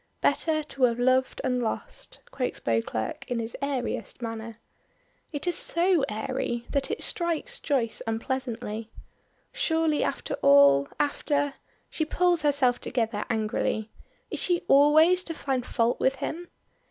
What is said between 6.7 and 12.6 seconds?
that it strikes Joyce unpleasantly. Surely after all after She pulls